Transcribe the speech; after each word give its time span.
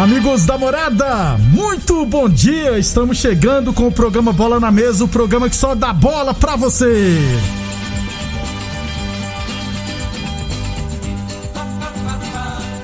Amigos 0.00 0.46
da 0.46 0.56
morada, 0.56 1.36
muito 1.52 2.06
bom 2.06 2.26
dia! 2.26 2.78
Estamos 2.78 3.18
chegando 3.18 3.70
com 3.70 3.86
o 3.86 3.92
programa 3.92 4.32
Bola 4.32 4.58
na 4.58 4.70
Mesa 4.70 5.04
o 5.04 5.08
programa 5.08 5.46
que 5.46 5.54
só 5.54 5.74
dá 5.74 5.92
bola 5.92 6.32
pra 6.32 6.56
você. 6.56 7.18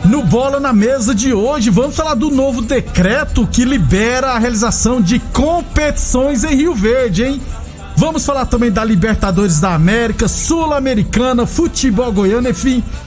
No 0.04 0.24
Bola 0.24 0.60
na 0.60 0.74
Mesa 0.74 1.14
de 1.14 1.32
hoje, 1.32 1.70
vamos 1.70 1.96
falar 1.96 2.12
do 2.12 2.30
novo 2.30 2.60
decreto 2.60 3.46
que 3.46 3.64
libera 3.64 4.32
a 4.32 4.38
realização 4.38 5.00
de 5.00 5.18
competições 5.18 6.44
em 6.44 6.54
Rio 6.54 6.74
Verde, 6.74 7.24
hein? 7.24 7.40
Vamos 7.96 8.26
falar 8.26 8.44
também 8.44 8.70
da 8.70 8.84
Libertadores 8.84 9.58
da 9.58 9.72
América, 9.72 10.28
Sul-Americana, 10.28 11.46
futebol 11.46 12.12
goiano, 12.12 12.50
enfim, 12.50 12.84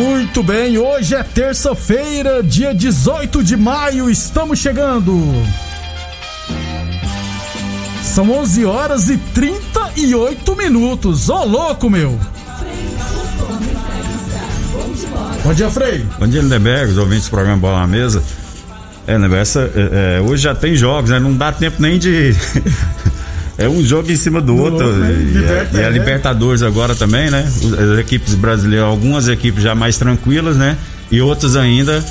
Muito 0.00 0.42
bem, 0.42 0.78
hoje 0.78 1.14
é 1.14 1.22
terça-feira, 1.22 2.42
dia 2.42 2.72
18 2.72 3.44
de 3.44 3.54
maio, 3.54 4.08
estamos 4.08 4.58
chegando. 4.58 5.14
São 8.02 8.30
11 8.30 8.64
horas 8.64 9.10
e 9.10 9.18
38 9.18 10.56
minutos. 10.56 11.28
Ô 11.28 11.44
louco, 11.44 11.90
meu! 11.90 12.18
Bom 15.44 15.52
dia, 15.52 15.68
Frei. 15.68 16.06
Bom 16.18 16.26
dia, 16.26 16.40
Lindeberg, 16.40 16.92
os 16.92 16.96
ouvintes 16.96 17.26
do 17.26 17.32
programa 17.32 17.58
Bola 17.58 17.80
na 17.80 17.86
Mesa. 17.86 18.22
É, 19.06 19.16
essa, 19.38 19.70
é, 19.74 20.16
é, 20.16 20.20
hoje 20.22 20.44
já 20.44 20.54
tem 20.54 20.74
jogos, 20.74 21.10
né? 21.10 21.20
Não 21.20 21.34
dá 21.34 21.52
tempo 21.52 21.76
nem 21.78 21.98
de. 21.98 22.34
É 23.60 23.68
um 23.68 23.82
jogo 23.82 24.10
em 24.10 24.16
cima 24.16 24.40
do, 24.40 24.54
Do 24.54 24.56
outro. 24.56 24.86
outro, 24.86 25.00
né? 25.00 25.12
E, 25.12 25.24
Liberta- 25.38 25.78
e 25.80 25.84
a 25.84 25.86
é. 25.86 25.90
Libertadores 25.90 26.62
agora 26.62 26.94
também, 26.94 27.30
né? 27.30 27.44
As 27.46 27.98
equipes 27.98 28.34
brasileiras, 28.34 28.86
algumas 28.88 29.28
equipes 29.28 29.62
já 29.62 29.74
mais 29.74 29.96
tranquilas, 29.96 30.56
né? 30.56 30.76
E 31.10 31.20
outras 31.20 31.56
ainda 31.56 32.04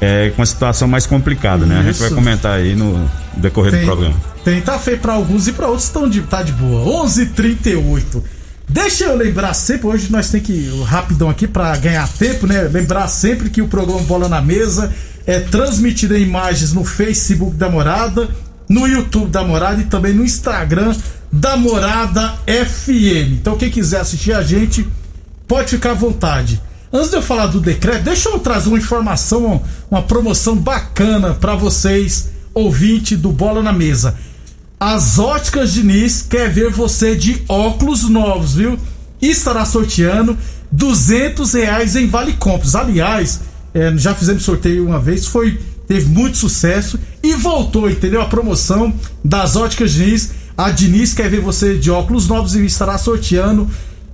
é, 0.00 0.30
com 0.36 0.42
a 0.42 0.46
situação 0.46 0.86
mais 0.88 1.06
complicada, 1.06 1.66
né? 1.66 1.78
A 1.80 1.82
gente 1.82 1.92
Isso. 1.94 2.02
vai 2.02 2.10
comentar 2.10 2.52
aí 2.58 2.74
no 2.76 3.08
decorrer 3.36 3.78
do 3.80 3.84
programa. 3.84 4.14
tem, 4.44 4.60
tá 4.60 4.78
feio 4.78 4.98
pra 4.98 5.12
alguns 5.14 5.48
e 5.48 5.52
pra 5.52 5.66
outros 5.66 5.84
estão 5.86 6.08
de, 6.08 6.20
tá 6.22 6.42
de 6.42 6.52
boa. 6.52 7.04
11:38. 7.06 8.22
Deixa 8.70 9.04
eu 9.04 9.16
lembrar 9.16 9.54
sempre, 9.54 9.86
hoje 9.86 10.08
nós 10.12 10.30
tem 10.30 10.40
que 10.42 10.52
ir 10.52 10.82
rapidão 10.82 11.30
aqui 11.30 11.46
pra 11.48 11.74
ganhar 11.76 12.06
tempo, 12.06 12.46
né? 12.46 12.62
Lembrar 12.70 13.08
sempre 13.08 13.48
que 13.48 13.62
o 13.62 13.66
programa 13.68 14.00
Bola 14.02 14.28
na 14.28 14.42
Mesa 14.42 14.92
é 15.26 15.40
transmitido 15.40 16.14
em 16.16 16.22
imagens 16.22 16.72
no 16.74 16.84
Facebook 16.84 17.56
da 17.56 17.68
Morada, 17.70 18.28
no 18.68 18.86
YouTube 18.86 19.30
da 19.30 19.42
Morada 19.42 19.80
e 19.80 19.86
também 19.86 20.12
no 20.12 20.24
Instagram 20.24 20.94
da 21.32 21.56
Morada 21.56 22.34
FM. 22.46 23.38
Então 23.40 23.56
quem 23.56 23.70
quiser 23.70 24.00
assistir 24.00 24.32
a 24.32 24.42
gente, 24.42 24.86
pode 25.46 25.70
ficar 25.70 25.92
à 25.92 25.94
vontade. 25.94 26.60
Antes 26.92 27.10
de 27.10 27.16
eu 27.16 27.22
falar 27.22 27.46
do 27.46 27.60
decreto, 27.60 28.04
deixa 28.04 28.28
eu 28.28 28.38
trazer 28.38 28.68
uma 28.68 28.78
informação, 28.78 29.62
uma 29.90 30.02
promoção 30.02 30.56
bacana 30.56 31.34
pra 31.34 31.54
vocês, 31.54 32.30
ouvinte 32.54 33.16
do 33.16 33.30
Bola 33.30 33.62
na 33.62 33.72
Mesa. 33.72 34.16
As 34.80 35.18
Óticas 35.18 35.72
Diniz 35.72 36.22
quer 36.22 36.50
ver 36.50 36.70
você 36.70 37.14
de 37.14 37.42
óculos 37.48 38.08
novos, 38.08 38.54
viu? 38.54 38.78
E 39.20 39.28
estará 39.30 39.64
sorteando 39.64 40.38
200 40.70 41.52
reais 41.54 41.96
em 41.96 42.06
Vale 42.06 42.34
Compras. 42.34 42.74
Aliás, 42.74 43.40
é, 43.74 43.94
já 43.96 44.14
fizemos 44.14 44.44
sorteio 44.44 44.86
uma 44.86 45.00
vez, 45.00 45.26
foi 45.26 45.58
teve 45.86 46.06
muito 46.06 46.36
sucesso 46.36 46.98
e 47.22 47.34
voltou, 47.34 47.90
entendeu? 47.90 48.20
A 48.22 48.26
promoção 48.26 48.92
das 49.24 49.56
Óticas 49.56 49.92
Diniz. 49.92 50.30
A 50.56 50.70
Diniz 50.70 51.14
quer 51.14 51.28
ver 51.30 51.40
você 51.40 51.76
de 51.76 51.90
óculos 51.90 52.28
novos 52.28 52.54
e 52.54 52.64
estará 52.64 52.96
sorteando 52.98 53.68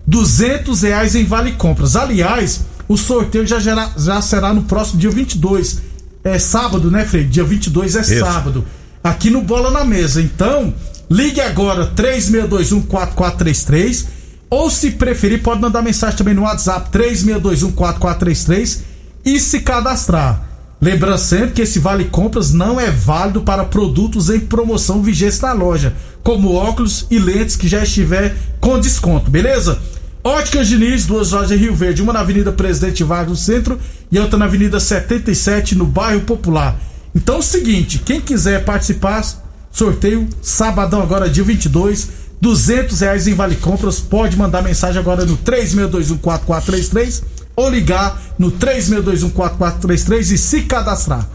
200 0.06 0.82
reais 0.82 1.15
em 1.15 1.25
Vale 1.25 1.53
Compras. 1.53 1.97
Aliás, 1.97 2.60
o 2.88 2.97
sorteio 2.97 3.47
já, 3.47 3.59
gerá- 3.59 3.92
já 3.97 4.20
será 4.20 4.53
no 4.53 4.62
próximo 4.65 4.98
dia 5.00 5.10
22. 5.10 5.81
É 6.22 6.38
sábado, 6.38 6.91
né, 6.91 7.04
Frei? 7.04 7.25
Dia 7.25 7.44
22 7.44 7.97
é 7.97 8.03
sábado. 8.03 8.65
Aqui 9.03 9.31
no 9.31 9.42
Bola 9.42 9.71
na 9.71 9.84
Mesa. 9.84 10.21
Então, 10.22 10.72
ligue 11.10 11.41
agora 11.41 11.91
36214433 11.94 14.06
ou 14.50 14.71
se 14.71 14.92
preferir, 14.92 15.42
pode 15.42 15.60
mandar 15.60 15.82
mensagem 15.82 16.16
também 16.16 16.34
no 16.34 16.42
WhatsApp 16.42 16.91
36214433 16.97 18.78
e 19.25 19.41
se 19.41 19.60
cadastrar. 19.60 20.42
Lembrando 20.84 21.17
sempre 21.17 21.53
que 21.53 21.62
esse 21.62 21.78
vale 21.78 22.05
compras 22.05 22.53
não 22.53 22.78
é 22.78 22.91
válido 22.91 23.41
para 23.41 23.65
produtos 23.65 24.28
em 24.28 24.39
promoção 24.39 25.03
vigente 25.03 25.41
na 25.41 25.54
loja, 25.54 25.95
como 26.22 26.53
óculos 26.53 27.07
e 27.10 27.19
lentes 27.19 27.57
que 27.57 27.66
já 27.66 27.83
estiver 27.83 28.36
com 28.60 28.78
desconto, 28.78 29.31
beleza? 29.31 29.78
Óticas 30.22 30.69
Diniz, 30.69 31.07
duas 31.07 31.31
lojas 31.31 31.53
em 31.53 31.57
Rio 31.57 31.75
Verde, 31.75 32.03
uma 32.03 32.13
na 32.13 32.21
Avenida 32.21 32.53
Presidente 32.53 33.03
Vargas 33.03 33.31
no 33.31 33.36
centro 33.36 33.81
e 34.13 34.19
outra 34.19 34.39
na 34.39 34.45
Avenida 34.45 34.78
77 34.78 35.75
no 35.75 35.86
bairro 35.86 36.21
Popular. 36.21 36.78
Então 37.15 37.36
é 37.36 37.39
o 37.39 37.42
seguinte, 37.42 37.98
quem 38.01 38.21
quiser 38.21 38.63
participar, 38.63 39.25
sorteio 39.72 40.28
sabadão 40.42 41.01
agora 41.01 41.31
dia 41.31 41.45
22, 41.45 42.09
200 42.42 43.01
reais 43.01 43.27
em 43.27 43.33
Vale 43.33 43.57
Compras, 43.57 44.01
pode 44.01 44.36
mandar 44.36 44.60
mensagem 44.60 45.01
agora 45.01 45.25
no 45.25 45.39
36214433 45.39 47.22
ou 47.56 47.68
ligar 47.68 48.21
no 48.39 48.51
36214433 48.53 50.33
e 50.33 50.39
se 50.39 50.62
cadastrar. 50.62 51.28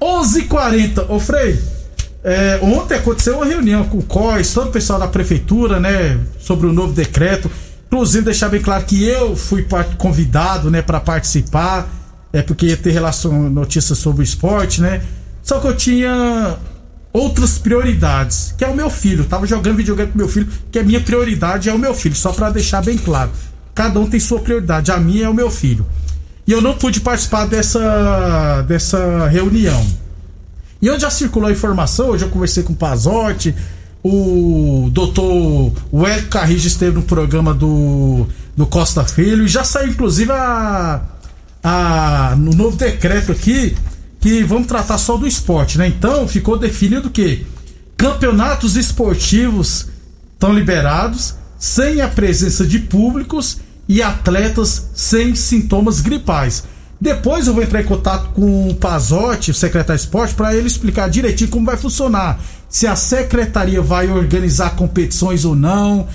11:40, 0.00 1.06
ô 1.08 1.20
Frei. 1.20 1.58
é, 2.22 2.58
ontem 2.62 2.94
aconteceu 2.94 3.36
uma 3.36 3.46
reunião 3.46 3.84
com 3.84 3.98
o 3.98 4.02
COIS, 4.02 4.52
todo 4.52 4.68
o 4.68 4.72
pessoal 4.72 4.98
da 4.98 5.08
prefeitura, 5.08 5.80
né, 5.80 6.18
sobre 6.38 6.66
o 6.66 6.72
novo 6.72 6.92
decreto. 6.92 7.50
Inclusive 7.86 8.24
deixar 8.24 8.48
bem 8.48 8.60
claro 8.60 8.84
que 8.84 9.02
eu 9.04 9.34
fui 9.34 9.66
convidado, 9.98 10.70
né, 10.70 10.80
para 10.82 11.00
participar, 11.00 11.88
é 12.32 12.42
porque 12.42 12.66
ia 12.66 12.76
ter 12.76 12.92
relação 12.92 13.50
notícias 13.50 13.98
sobre 13.98 14.22
o 14.22 14.24
esporte, 14.24 14.80
né? 14.80 15.02
Só 15.42 15.58
que 15.58 15.66
eu 15.66 15.76
tinha 15.76 16.56
outras 17.12 17.58
prioridades, 17.58 18.54
que 18.56 18.64
é 18.64 18.68
o 18.68 18.76
meu 18.76 18.88
filho. 18.88 19.22
Eu 19.22 19.28
tava 19.28 19.46
jogando 19.46 19.76
videogame 19.76 20.12
com 20.12 20.18
meu 20.18 20.28
filho, 20.28 20.46
que 20.70 20.78
a 20.78 20.84
minha 20.84 21.00
prioridade 21.00 21.68
é 21.68 21.72
o 21.72 21.78
meu 21.78 21.92
filho, 21.94 22.14
só 22.14 22.32
para 22.32 22.50
deixar 22.50 22.82
bem 22.84 22.96
claro. 22.96 23.30
Cada 23.74 23.98
um 23.98 24.06
tem 24.06 24.20
sua 24.20 24.40
prioridade, 24.40 24.90
a 24.90 24.98
minha 24.98 25.26
é 25.26 25.28
o 25.28 25.34
meu 25.34 25.50
filho. 25.50 25.86
E 26.46 26.52
eu 26.52 26.60
não 26.60 26.74
pude 26.74 27.00
participar 27.00 27.46
dessa 27.46 28.62
dessa 28.62 29.28
reunião. 29.28 29.86
E 30.82 30.90
onde 30.90 31.02
já 31.02 31.10
circulou 31.10 31.48
a 31.48 31.52
informação, 31.52 32.08
hoje 32.08 32.24
eu 32.24 32.30
conversei 32.30 32.62
com 32.62 32.72
o 32.72 32.76
Pazotti, 32.76 33.54
o 34.02 34.88
doutor 34.90 35.72
Wellington 35.92 36.28
Carrijo 36.30 36.66
esteve 36.66 36.96
no 36.96 37.02
programa 37.02 37.52
do, 37.52 38.26
do 38.56 38.66
Costa 38.66 39.04
Filho, 39.04 39.44
e 39.44 39.48
já 39.48 39.62
saiu 39.62 39.90
inclusive 39.90 40.32
a, 40.32 41.02
a, 41.62 42.34
no 42.36 42.52
novo 42.52 42.76
decreto 42.76 43.30
aqui, 43.30 43.76
que 44.18 44.42
vamos 44.42 44.66
tratar 44.66 44.96
só 44.98 45.16
do 45.16 45.26
esporte, 45.26 45.76
né? 45.76 45.86
Então 45.86 46.26
ficou 46.26 46.58
definido 46.58 47.10
que 47.10 47.46
campeonatos 47.96 48.76
esportivos 48.76 49.88
estão 50.32 50.52
liberados, 50.54 51.34
sem 51.60 52.00
a 52.00 52.08
presença 52.08 52.66
de 52.66 52.78
públicos 52.78 53.58
e 53.86 54.02
atletas 54.02 54.88
sem 54.94 55.34
sintomas 55.34 56.00
gripais. 56.00 56.64
Depois 56.98 57.46
eu 57.46 57.54
vou 57.54 57.62
entrar 57.62 57.82
em 57.82 57.86
contato 57.86 58.30
com 58.30 58.68
o 58.68 58.74
Pazotti, 58.74 59.50
o 59.50 59.54
secretário 59.54 59.98
de 59.98 60.06
esporte, 60.06 60.34
para 60.34 60.54
ele 60.54 60.66
explicar 60.66 61.08
direitinho 61.08 61.50
como 61.50 61.66
vai 61.66 61.76
funcionar. 61.76 62.40
Se 62.68 62.86
a 62.86 62.96
secretaria 62.96 63.82
vai 63.82 64.08
organizar 64.08 64.74
competições 64.74 65.44
ou 65.44 65.54
não, 65.54 66.08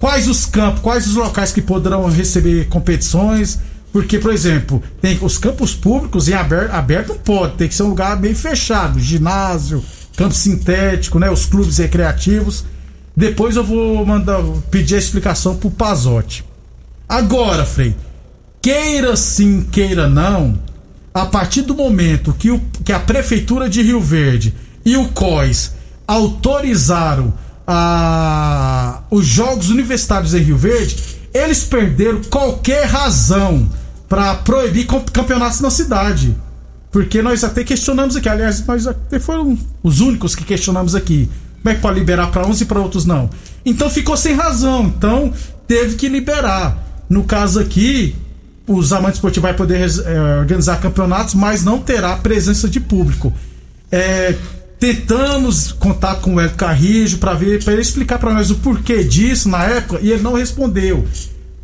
quais 0.00 0.28
os 0.28 0.46
campos, 0.46 0.80
quais 0.80 1.06
os 1.06 1.14
locais 1.14 1.52
que 1.52 1.62
poderão 1.62 2.08
receber 2.10 2.68
competições. 2.68 3.58
Porque, 3.92 4.18
por 4.18 4.32
exemplo, 4.32 4.82
tem 5.00 5.18
os 5.22 5.38
campos 5.38 5.74
públicos 5.74 6.28
em 6.28 6.34
aberto, 6.34 6.72
aberto 6.72 7.08
não 7.08 7.18
pode, 7.18 7.54
tem 7.54 7.68
que 7.68 7.74
ser 7.74 7.84
um 7.84 7.88
lugar 7.88 8.20
meio 8.20 8.36
fechado, 8.36 9.00
ginásio, 9.00 9.82
campo 10.16 10.34
sintético, 10.34 11.18
né? 11.18 11.30
Os 11.30 11.46
clubes 11.46 11.78
recreativos. 11.78 12.64
Depois 13.18 13.56
eu 13.56 13.64
vou 13.64 14.06
mandar 14.06 14.40
pedir 14.70 14.94
a 14.94 14.98
explicação 14.98 15.56
pro 15.56 15.72
Pazotti. 15.72 16.44
Agora, 17.08 17.64
Frei, 17.64 17.96
queira 18.62 19.16
sim, 19.16 19.62
queira 19.62 20.08
não, 20.08 20.56
a 21.12 21.26
partir 21.26 21.62
do 21.62 21.74
momento 21.74 22.32
que, 22.32 22.52
o, 22.52 22.60
que 22.84 22.92
a 22.92 23.00
Prefeitura 23.00 23.68
de 23.68 23.82
Rio 23.82 24.00
Verde 24.00 24.54
e 24.84 24.96
o 24.96 25.08
COIS 25.08 25.72
autorizaram 26.06 27.34
a, 27.66 29.02
os 29.10 29.26
Jogos 29.26 29.68
Universitários 29.68 30.32
em 30.32 30.38
Rio 30.38 30.56
Verde, 30.56 30.96
eles 31.34 31.64
perderam 31.64 32.20
qualquer 32.30 32.84
razão 32.86 33.68
para 34.08 34.36
proibir 34.36 34.86
campeonatos 35.12 35.58
na 35.58 35.70
cidade. 35.70 36.36
Porque 36.92 37.20
nós 37.20 37.42
até 37.42 37.64
questionamos 37.64 38.14
aqui, 38.14 38.28
aliás, 38.28 38.64
nós 38.64 38.86
até 38.86 39.18
foram 39.18 39.58
os 39.82 39.98
únicos 39.98 40.36
que 40.36 40.44
questionamos 40.44 40.94
aqui. 40.94 41.28
Como 41.62 41.72
é 41.72 41.74
que 41.74 41.80
pode 41.80 41.98
liberar 41.98 42.30
para 42.30 42.46
uns 42.46 42.60
e 42.60 42.64
para 42.64 42.80
outros 42.80 43.04
não? 43.04 43.28
Então 43.64 43.90
ficou 43.90 44.16
sem 44.16 44.34
razão, 44.34 44.86
então 44.86 45.32
teve 45.66 45.96
que 45.96 46.08
liberar. 46.08 47.04
No 47.08 47.24
caso 47.24 47.58
aqui, 47.60 48.14
os 48.66 48.92
amantes 48.92 49.16
esportivos 49.16 49.48
vai 49.48 49.54
poder 49.54 49.88
é, 50.04 50.38
organizar 50.38 50.80
campeonatos, 50.80 51.34
mas 51.34 51.64
não 51.64 51.78
terá 51.78 52.16
presença 52.16 52.68
de 52.68 52.78
público. 52.78 53.32
É, 53.90 54.34
tentamos 54.78 55.72
contato 55.72 56.20
com 56.20 56.34
o 56.34 56.40
Hélio 56.40 56.54
Carrijo 56.54 57.18
para 57.18 57.34
ver, 57.34 57.64
para 57.64 57.72
ele 57.72 57.82
explicar 57.82 58.18
para 58.18 58.32
nós 58.32 58.50
o 58.50 58.56
porquê 58.56 59.02
disso 59.02 59.48
na 59.48 59.64
época 59.64 59.98
e 60.02 60.10
ele 60.10 60.22
não 60.22 60.34
respondeu. 60.34 61.06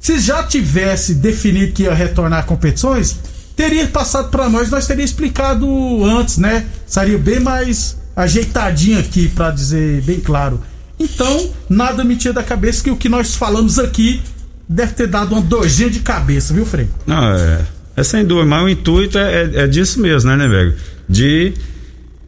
Se 0.01 0.19
já 0.19 0.43
tivesse 0.43 1.15
definido 1.15 1.73
que 1.73 1.85
ia 1.85 1.95
retornar 1.95 2.45
competições, 2.45 3.17
teria 3.55 3.87
passado 3.87 4.31
para 4.31 4.49
nós, 4.49 4.71
nós 4.71 4.87
teria 4.87 5.05
explicado 5.05 6.05
antes, 6.05 6.39
né? 6.39 6.67
Seria 6.87 7.19
bem 7.19 7.41
mais 7.41 7.97
ajeitadinho 8.17 8.99
aqui 8.99 9.29
para 9.29 9.51
dizer 9.51 10.03
bem 10.03 10.21
claro. 10.21 10.61
Então, 10.99 11.51
nada 11.69 12.05
me 12.05 12.17
tira 12.17 12.35
da 12.35 12.43
cabeça 12.43 12.83
que 12.83 12.91
o 12.91 12.97
que 12.97 13.09
nós 13.09 13.35
falamos 13.35 13.79
aqui 13.79 14.23
deve 14.69 14.93
ter 14.93 15.07
dado 15.07 15.33
uma 15.33 15.43
dorzinha 15.43 15.91
de 15.91 16.01
cabeça, 16.01 16.55
viu, 16.55 16.65
Frei? 16.65 16.89
Não, 17.07 17.33
é, 17.33 17.61
é 17.97 18.05
sem 18.05 18.25
dúvida, 18.25 18.47
mas 18.47 18.65
o 18.65 18.69
intuito 18.69 19.19
é, 19.19 19.43
é, 19.43 19.51
é 19.63 19.67
disso 19.67 20.01
mesmo, 20.01 20.31
né, 20.31 20.37
Nevego? 20.37 20.75
De 21.09 21.53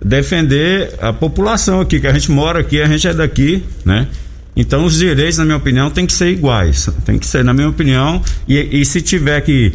defender 0.05 0.95
a 1.01 1.13
população 1.13 1.81
aqui, 1.81 2.01
que 2.01 2.07
a 2.07 2.13
gente 2.13 2.31
mora 2.31 2.61
aqui, 2.61 2.81
a 2.81 2.87
gente 2.87 3.07
é 3.07 3.15
daqui, 3.15 3.63
né? 3.85 4.09
Então 4.57 4.85
os 4.85 4.97
direitos, 4.97 5.39
na 5.39 5.45
minha 5.45 5.57
opinião, 5.57 5.91
tem 5.91 6.07
que 6.07 6.13
ser 6.13 6.31
iguais. 6.31 6.89
Tem 7.05 7.19
que 7.19 7.27
ser, 7.27 7.45
na 7.45 7.53
minha 7.53 7.69
opinião, 7.69 8.23
e, 8.49 8.81
e 8.81 8.85
se 8.85 9.03
tiver 9.03 9.41
que. 9.43 9.73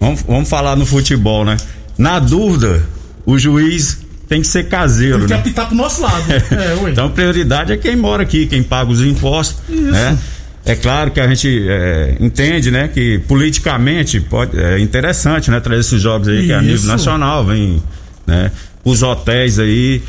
Vamos, 0.00 0.22
vamos 0.22 0.48
falar 0.48 0.76
no 0.76 0.86
futebol, 0.86 1.44
né? 1.44 1.56
Na 1.96 2.18
dúvida, 2.18 2.82
o 3.24 3.38
juiz 3.38 4.03
tem 4.28 4.40
que 4.40 4.46
ser 4.46 4.68
caseiro, 4.68 5.18
tem 5.18 5.26
que 5.26 5.32
né? 5.34 5.40
apitar 5.40 5.66
pro 5.66 5.76
nosso 5.76 6.02
lado. 6.02 6.24
é, 6.32 6.90
então 6.90 7.10
prioridade 7.10 7.72
é 7.72 7.76
quem 7.76 7.96
mora 7.96 8.22
aqui, 8.22 8.46
quem 8.46 8.62
paga 8.62 8.90
os 8.90 9.00
impostos, 9.00 9.56
Isso. 9.68 9.90
né? 9.90 10.18
É 10.66 10.74
claro 10.74 11.10
que 11.10 11.20
a 11.20 11.28
gente 11.28 11.66
é, 11.68 12.16
entende, 12.18 12.70
né, 12.70 12.88
que 12.88 13.18
politicamente 13.28 14.18
pode, 14.18 14.58
é 14.58 14.78
interessante, 14.78 15.50
né, 15.50 15.60
trazer 15.60 15.80
esses 15.80 16.00
jogos 16.00 16.26
aí 16.26 16.38
Isso. 16.38 16.46
que 16.46 16.52
é 16.52 16.56
a 16.56 16.62
nível 16.62 16.86
nacional, 16.86 17.44
vem, 17.44 17.82
né, 18.26 18.50
os 18.82 19.02
hotéis 19.02 19.58
aí, 19.58 20.02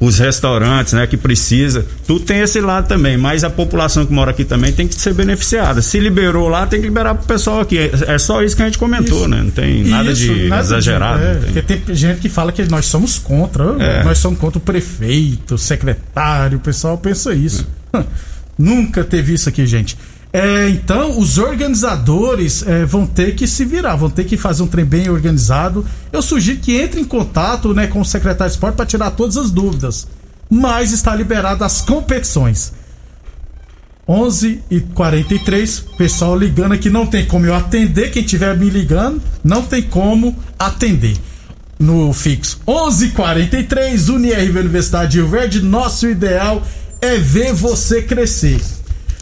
os 0.00 0.18
restaurantes, 0.18 0.94
né, 0.94 1.06
que 1.06 1.16
precisa. 1.18 1.84
Tudo 2.06 2.24
tem 2.24 2.40
esse 2.40 2.58
lado 2.58 2.88
também, 2.88 3.18
mas 3.18 3.44
a 3.44 3.50
população 3.50 4.06
que 4.06 4.12
mora 4.12 4.30
aqui 4.30 4.46
também 4.46 4.72
tem 4.72 4.88
que 4.88 4.94
ser 4.94 5.12
beneficiada. 5.12 5.82
Se 5.82 6.00
liberou 6.00 6.48
lá, 6.48 6.66
tem 6.66 6.80
que 6.80 6.86
liberar 6.86 7.14
pro 7.14 7.26
pessoal 7.26 7.60
aqui. 7.60 7.78
É, 7.78 8.14
é 8.14 8.18
só 8.18 8.42
isso 8.42 8.56
que 8.56 8.62
a 8.62 8.64
gente 8.64 8.78
comentou, 8.78 9.18
isso. 9.18 9.28
né? 9.28 9.42
Não 9.42 9.50
tem 9.50 9.84
nada 9.84 10.10
isso, 10.10 10.22
de 10.22 10.48
nada 10.48 10.62
exagerado. 10.62 11.22
De, 11.52 11.58
é, 11.58 11.62
tem. 11.62 11.78
Tem 11.78 11.94
gente 11.94 12.18
que 12.20 12.30
fala 12.30 12.50
que 12.50 12.64
nós 12.64 12.86
somos 12.86 13.18
contra. 13.18 13.76
É. 13.78 14.02
Nós 14.02 14.16
somos 14.16 14.38
contra 14.38 14.56
o 14.58 14.62
prefeito, 14.62 15.56
o 15.56 15.58
secretário, 15.58 16.56
o 16.56 16.60
pessoal 16.60 16.96
pensa 16.96 17.34
isso. 17.34 17.68
Nunca 18.58 19.04
teve 19.04 19.34
isso 19.34 19.50
aqui, 19.50 19.66
gente. 19.66 19.98
É, 20.32 20.68
então, 20.68 21.18
os 21.18 21.38
organizadores 21.38 22.64
é, 22.66 22.84
vão 22.84 23.04
ter 23.04 23.34
que 23.34 23.48
se 23.48 23.64
virar, 23.64 23.96
vão 23.96 24.08
ter 24.08 24.24
que 24.24 24.36
fazer 24.36 24.62
um 24.62 24.66
trem 24.66 24.84
bem 24.84 25.08
organizado. 25.10 25.84
Eu 26.12 26.22
sugiro 26.22 26.60
que 26.60 26.76
entre 26.76 27.00
em 27.00 27.04
contato 27.04 27.74
né, 27.74 27.88
com 27.88 28.00
o 28.00 28.04
secretário 28.04 28.50
de 28.50 28.56
esporte 28.56 28.76
para 28.76 28.86
tirar 28.86 29.10
todas 29.10 29.36
as 29.36 29.50
dúvidas. 29.50 30.06
Mas 30.48 30.92
está 30.92 31.14
liberado 31.14 31.64
as 31.64 31.80
competições. 31.80 32.72
11 34.08 34.62
e 34.70 34.80
43 34.80 35.80
pessoal 35.96 36.36
ligando 36.36 36.72
aqui, 36.72 36.90
não 36.90 37.06
tem 37.06 37.24
como 37.26 37.46
eu 37.46 37.54
atender. 37.54 38.10
Quem 38.10 38.22
estiver 38.22 38.56
me 38.56 38.68
ligando, 38.68 39.22
não 39.42 39.62
tem 39.62 39.82
como 39.82 40.36
atender 40.58 41.16
no 41.78 42.12
fixo. 42.12 42.60
11 42.66 43.06
e 43.06 43.10
43 43.10 44.08
UniRV 44.08 44.58
Universidade 44.60 45.12
de 45.12 45.18
Rio 45.18 45.28
Verde, 45.28 45.60
nosso 45.60 46.06
ideal 46.06 46.62
é 47.00 47.16
ver 47.16 47.52
você 47.52 48.02
crescer. 48.02 48.60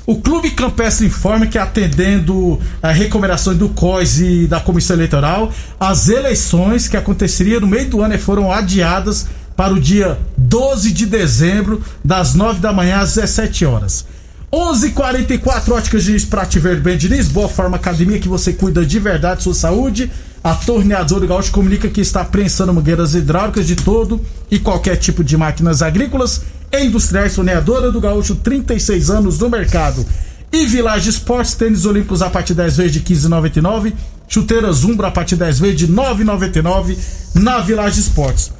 O 0.08 0.16
Clube 0.16 0.52
Campestre 0.52 1.06
informa 1.06 1.46
que, 1.46 1.58
atendendo 1.58 2.58
a 2.82 2.90
recomendações 2.90 3.58
do 3.58 3.68
COIS 3.68 4.20
e 4.20 4.46
da 4.46 4.58
Comissão 4.58 4.96
Eleitoral, 4.96 5.52
as 5.78 6.08
eleições 6.08 6.88
que 6.88 6.96
aconteceriam 6.96 7.60
no 7.60 7.66
meio 7.66 7.90
do 7.90 8.00
ano 8.00 8.18
foram 8.18 8.50
adiadas 8.50 9.26
para 9.54 9.74
o 9.74 9.78
dia 9.78 10.18
12 10.34 10.92
de 10.92 11.04
dezembro, 11.04 11.82
das 12.02 12.34
9 12.34 12.58
da 12.58 12.72
manhã 12.72 13.00
às 13.00 13.16
17 13.16 13.66
horas. 13.66 14.06
11:44 14.50 15.72
Óticas 15.72 16.04
Diniz 16.04 16.24
Prate 16.24 16.58
Verde 16.58 16.80
Bem 16.80 16.96
Diniz, 16.96 17.28
Boa 17.28 17.46
Forma 17.46 17.76
Academia 17.76 18.18
que 18.18 18.28
você 18.28 18.54
cuida 18.54 18.86
de 18.86 18.98
verdade 18.98 19.42
sua 19.42 19.52
saúde. 19.52 20.10
A 20.42 20.54
Torneadora 20.54 21.26
Gaúcho 21.26 21.52
comunica 21.52 21.86
que 21.86 22.00
está 22.00 22.24
prensando 22.24 22.72
mangueiras 22.72 23.14
hidráulicas 23.14 23.66
de 23.66 23.76
todo 23.76 24.24
e 24.50 24.58
qualquer 24.58 24.96
tipo 24.96 25.22
de 25.22 25.36
máquinas 25.36 25.82
agrícolas 25.82 26.44
Industriais 26.72 27.34
Torneadora 27.34 27.90
do 27.90 28.00
Gaúcho, 28.00 28.34
36 28.36 29.10
anos 29.10 29.38
no 29.38 29.48
mercado. 29.48 30.04
E 30.52 30.66
Village 30.66 31.10
Esportes, 31.10 31.54
tênis 31.54 31.84
olímpicos 31.84 32.22
a 32.22 32.30
partir 32.30 32.54
10 32.54 32.76
vezes 32.76 32.92
de 32.92 33.00
15,99. 33.00 33.92
Chuteiras 34.26 34.84
Umbra 34.84 35.08
a 35.08 35.10
partir 35.10 35.36
10 35.36 35.58
vezes 35.58 35.76
de 35.76 35.88
9,99 35.88 36.96
na 37.34 37.60
Village 37.60 38.00
Esportes. 38.00 38.52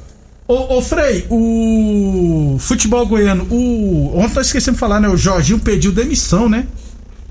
Ô, 0.47 0.77
ô 0.77 0.81
Frei, 0.81 1.27
o 1.29 2.57
futebol 2.59 3.05
goiano, 3.05 3.45
o. 3.51 4.17
Ontem 4.17 4.35
nós 4.35 4.47
esquecemos 4.47 4.77
de 4.77 4.79
falar, 4.79 4.99
né? 4.99 5.07
O 5.07 5.15
Jorginho 5.15 5.59
pediu 5.59 5.91
demissão, 5.91 6.49
né? 6.49 6.65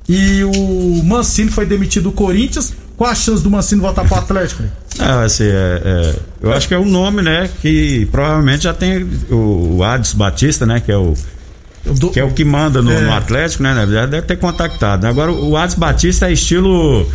E 0.08 0.44
o 0.44 1.02
Mancini 1.04 1.50
foi 1.50 1.66
demitido 1.66 2.04
do 2.04 2.12
Corinthians. 2.12 2.73
Qual 2.97 3.11
a 3.11 3.14
chance 3.14 3.42
do 3.42 3.50
Mancini 3.50 3.80
voltar 3.80 4.04
pro 4.04 4.16
Atlético? 4.16 4.62
Ah, 4.99 5.23
assim, 5.23 5.44
é, 5.44 5.82
é, 5.85 6.14
eu 6.40 6.52
acho 6.52 6.68
que 6.68 6.75
é 6.75 6.78
um 6.78 6.85
nome, 6.85 7.21
né? 7.23 7.50
Que 7.61 8.07
provavelmente 8.12 8.64
já 8.64 8.73
tem 8.73 9.02
o, 9.30 9.76
o 9.76 9.85
Adis 9.85 10.12
Batista, 10.12 10.64
né? 10.64 10.80
Que 10.80 10.92
é 10.92 10.97
o. 10.97 11.14
Do, 11.85 12.11
que 12.11 12.21
é 12.21 12.25
o 12.25 12.30
que 12.30 12.45
manda 12.45 12.83
no, 12.83 12.92
é. 12.92 13.00
no 13.00 13.12
Atlético, 13.12 13.62
né? 13.62 13.75
Já 13.90 14.07
deve 14.07 14.23
ter 14.23 14.37
contactado. 14.37 15.07
Agora, 15.07 15.33
o 15.33 15.57
Adis 15.57 15.75
Batista 15.75 16.28
é 16.28 16.33
estilo. 16.33 17.09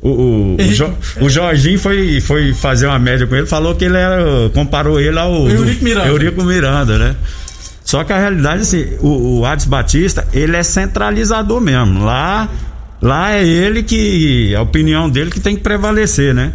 O, 0.00 0.08
o, 0.08 0.56
o, 0.56 0.74
jo, 0.74 0.92
o, 1.20 1.28
Jorginho 1.28 1.78
foi, 1.78 2.20
foi 2.20 2.52
fazer 2.52 2.86
uma 2.86 2.98
média 2.98 3.26
com 3.26 3.36
ele, 3.36 3.46
falou 3.46 3.74
que 3.74 3.84
ele 3.84 3.96
era. 3.96 4.48
comparou 4.54 4.98
ele 4.98 5.18
ao. 5.18 5.48
Eurico 5.48 5.84
Miranda. 5.84 6.08
Eurico 6.08 6.42
Miranda, 6.42 6.98
né? 6.98 7.16
Só 7.84 8.04
que 8.04 8.12
a 8.12 8.18
realidade, 8.18 8.62
assim, 8.62 8.86
o, 9.00 9.40
o 9.40 9.44
Adis 9.44 9.66
Batista, 9.66 10.26
ele 10.32 10.56
é 10.56 10.62
centralizador 10.62 11.60
mesmo. 11.60 12.04
Lá, 12.04 12.48
lá 13.02 13.32
é 13.34 13.44
ele 13.46 13.82
que. 13.82 14.54
a 14.54 14.62
opinião 14.62 15.10
dele 15.10 15.30
que 15.30 15.40
tem 15.40 15.56
que 15.56 15.62
prevalecer, 15.62 16.32
né? 16.34 16.52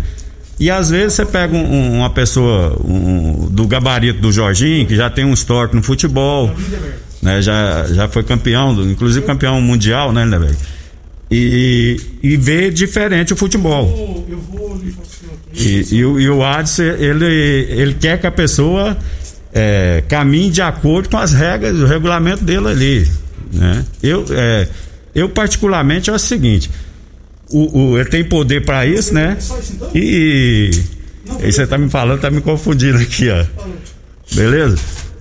E 0.59 0.71
às 0.71 0.89
vezes 0.89 1.13
você 1.13 1.25
pega 1.25 1.55
um, 1.55 1.99
uma 1.99 2.09
pessoa 2.09 2.79
um, 2.83 3.47
do 3.49 3.67
gabarito 3.67 4.19
do 4.19 4.31
Jorginho, 4.31 4.87
que 4.87 4.95
já 4.95 5.09
tem 5.09 5.23
um 5.23 5.33
histórico 5.33 5.75
no 5.75 5.83
futebol, 5.83 6.51
né? 7.21 7.41
Já, 7.41 7.85
já 7.87 8.07
foi 8.07 8.23
campeão, 8.23 8.73
inclusive 8.89 9.25
campeão 9.25 9.61
mundial, 9.61 10.11
né, 10.11 10.25
velho? 10.25 10.57
E, 11.29 11.99
e 12.23 12.37
vê 12.37 12.71
diferente 12.71 13.33
o 13.33 13.35
futebol. 13.35 14.25
Eu 14.29 14.39
vou, 14.39 14.81
e, 15.53 15.85
e, 15.91 15.97
e 15.97 16.29
o 16.29 16.43
Adson, 16.43 16.83
ele, 16.83 17.25
ele 17.25 17.93
quer 17.95 18.19
que 18.19 18.27
a 18.27 18.31
pessoa 18.31 18.97
é, 19.53 20.03
caminhe 20.07 20.49
de 20.49 20.61
acordo 20.61 21.09
com 21.09 21.17
as 21.17 21.33
regras, 21.33 21.77
o 21.77 21.85
regulamento 21.85 22.43
dele 22.43 22.67
ali. 22.67 23.11
Né? 23.51 23.85
Eu, 24.01 24.25
é, 24.29 24.67
eu 25.15 25.27
particularmente, 25.29 26.09
é 26.09 26.13
o 26.13 26.19
seguinte: 26.19 26.69
o, 27.49 27.79
o, 27.91 27.97
ele 27.99 28.09
tem 28.09 28.23
poder 28.23 28.65
para 28.65 28.85
isso, 28.85 29.13
né? 29.13 29.37
E, 29.93 30.71
e 31.41 31.51
você 31.51 31.65
tá 31.67 31.77
me 31.77 31.89
falando, 31.89 32.19
tá 32.19 32.29
me 32.31 32.41
confundindo 32.41 32.97
aqui, 32.97 33.29
ó. 33.29 33.45
Beleza? 34.33 34.77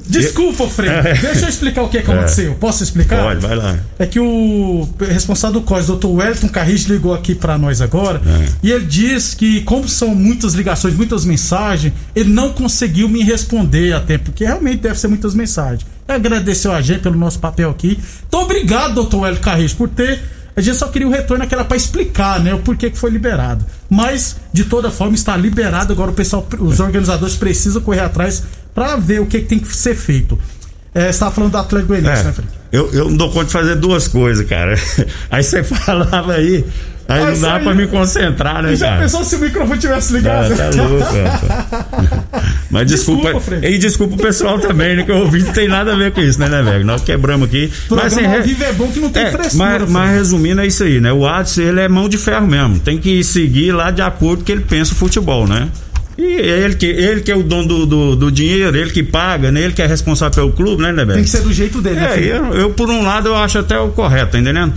Desculpa, 0.08 0.68
Frei. 0.68 0.88
Deixa 1.20 1.46
eu 1.46 1.48
explicar 1.48 1.82
o 1.82 1.88
que, 1.88 2.00
que 2.00 2.08
aconteceu. 2.10 2.54
Posso 2.54 2.82
explicar? 2.84 3.24
Pode, 3.24 3.40
vai 3.40 3.56
lá. 3.56 3.76
É 3.98 4.06
que 4.06 4.20
o 4.20 4.88
responsável 5.00 5.60
do 5.60 5.66
COS, 5.66 5.86
Dr. 5.88 6.06
Wellington 6.06 6.48
Carris, 6.48 6.82
ligou 6.84 7.12
aqui 7.12 7.34
pra 7.34 7.58
nós 7.58 7.80
agora 7.80 8.20
É. 8.24 8.48
e 8.62 8.70
ele 8.70 8.84
diz 8.84 9.34
que, 9.34 9.62
como 9.62 9.88
são 9.88 10.14
muitas 10.14 10.54
ligações, 10.54 10.94
muitas 10.94 11.24
mensagens, 11.24 11.92
ele 12.14 12.30
não 12.30 12.50
conseguiu 12.52 13.08
me 13.08 13.22
responder 13.24 13.94
a 13.94 14.00
tempo, 14.00 14.26
porque 14.26 14.44
realmente 14.44 14.78
deve 14.78 14.98
ser 14.98 15.08
muitas 15.08 15.34
mensagens. 15.34 15.84
Agradeceu 16.06 16.70
a 16.70 16.80
gente 16.80 17.00
pelo 17.00 17.16
nosso 17.18 17.40
papel 17.40 17.68
aqui. 17.70 17.98
Então, 18.28 18.42
obrigado, 18.42 19.02
Dr. 19.04 19.16
Wellington 19.16 19.42
Carris, 19.42 19.72
por 19.72 19.88
ter. 19.88 20.20
A 20.56 20.60
gente 20.62 20.76
só 20.78 20.88
queria 20.88 21.06
o 21.06 21.10
retorno 21.10 21.44
aquela 21.44 21.64
pra 21.64 21.76
explicar, 21.76 22.40
né, 22.40 22.54
o 22.54 22.60
porquê 22.60 22.88
que 22.90 22.98
foi 22.98 23.10
liberado. 23.10 23.64
Mas, 23.90 24.36
de 24.52 24.64
toda 24.64 24.90
forma, 24.90 25.14
está 25.14 25.36
liberado. 25.36 25.92
Agora 25.92 26.10
o 26.10 26.14
pessoal, 26.14 26.46
os 26.60 26.80
organizadores 26.80 27.36
precisam 27.36 27.82
correr 27.82 28.00
atrás 28.00 28.42
pra 28.74 28.96
ver 28.96 29.20
o 29.20 29.26
que, 29.26 29.40
que 29.40 29.46
tem 29.46 29.58
que 29.58 29.74
ser 29.76 29.94
feito. 29.94 30.38
É, 30.94 31.02
você 31.04 31.10
estava 31.10 31.30
falando 31.34 31.52
do 31.52 31.58
Atlético 31.58 31.88
Goianiense, 31.88 32.24
né, 32.24 32.30
É, 32.30 32.32
Fred? 32.32 32.48
eu, 32.72 32.90
eu 32.92 33.10
não 33.10 33.16
dou 33.18 33.30
conta 33.30 33.44
de 33.46 33.52
fazer 33.52 33.74
duas 33.76 34.08
coisas, 34.08 34.46
cara. 34.48 34.74
Aí 35.30 35.42
você 35.42 35.62
falava 35.64 36.32
aí, 36.32 36.64
aí 37.08 37.22
Ah, 37.22 37.30
não 37.30 37.40
dá 37.40 37.54
aí- 37.56 37.62
pra 37.64 37.74
me 37.74 37.86
concentrar, 37.86 38.62
né, 38.62 38.74
Já 38.76 38.86
cara? 38.88 39.02
pensou 39.02 39.24
se 39.24 39.36
o 39.36 39.38
microfone 39.38 39.78
tivesse 39.78 40.14
Ah, 40.14 40.18
ligado? 40.18 40.56
tá 40.56 40.70
louco. 40.82 41.06
Mas 42.70 42.86
desculpa, 42.88 43.32
Desculpa, 43.32 43.66
e 43.66 43.78
desculpa 43.78 44.14
o 44.14 44.18
pessoal 44.18 44.58
também, 44.58 44.96
né? 44.96 45.02
Que 45.04 45.10
eu 45.12 45.18
ouvi 45.18 45.42
não 45.42 45.52
tem 45.52 45.68
nada 45.68 45.92
a 45.92 45.96
ver 45.96 46.10
com 46.12 46.20
isso, 46.20 46.38
né, 46.40 46.48
né, 46.48 46.62
velho? 46.62 46.84
Nós 46.84 47.02
quebramos 47.02 47.48
aqui. 47.48 47.70
Programa 47.88 48.08
assim, 48.14 48.26
re- 48.26 48.40
vivo 48.42 48.64
é 48.64 48.72
bom 48.72 48.88
que 48.88 48.98
não 48.98 49.08
tem 49.10 49.22
é, 49.22 49.30
frescura, 49.30 49.78
mas, 49.80 49.90
mas 49.90 50.10
resumindo 50.16 50.60
é 50.60 50.66
isso 50.66 50.82
aí, 50.82 51.00
né? 51.00 51.12
O 51.12 51.26
Adson, 51.26 51.62
ele 51.62 51.80
é 51.80 51.88
mão 51.88 52.08
de 52.08 52.18
ferro 52.18 52.46
mesmo. 52.46 52.78
Tem 52.80 52.98
que 52.98 53.22
seguir 53.22 53.72
lá 53.72 53.90
de 53.90 54.02
acordo 54.02 54.38
com 54.38 54.42
o 54.42 54.44
que 54.44 54.52
ele 54.52 54.62
pensa 54.62 54.92
o 54.92 54.96
futebol, 54.96 55.46
né? 55.46 55.68
E 56.18 56.24
é 56.24 56.58
ele 56.64 56.74
que, 56.74 56.86
ele 56.86 57.20
que 57.20 57.30
é 57.30 57.36
o 57.36 57.42
dono 57.42 57.66
do, 57.68 57.86
do, 57.86 58.16
do 58.16 58.32
dinheiro, 58.32 58.76
ele 58.76 58.90
que 58.90 59.02
paga, 59.02 59.52
né? 59.52 59.60
Ele 59.60 59.72
que 59.72 59.82
é 59.82 59.86
responsável 59.86 60.34
pelo 60.34 60.52
clube, 60.52 60.82
né, 60.82 60.88
né, 60.90 61.04
velho? 61.04 61.14
Tem 61.14 61.24
que 61.24 61.30
ser 61.30 61.42
do 61.42 61.52
jeito 61.52 61.80
dele, 61.80 61.96
né, 62.00 62.06
É, 62.06 62.08
Fred? 62.10 62.28
eu, 62.28 62.44
eu, 62.54 62.70
por 62.70 62.88
um 62.90 63.02
lado, 63.02 63.28
eu 63.28 63.36
acho 63.36 63.58
até 63.58 63.78
o 63.78 63.88
correto, 63.90 64.32
tá 64.32 64.38
entendendo? 64.38 64.72